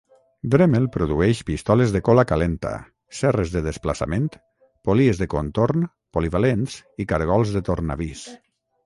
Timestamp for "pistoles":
1.49-1.91